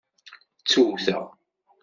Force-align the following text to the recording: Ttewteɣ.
Ttewteɣ. 0.59 1.23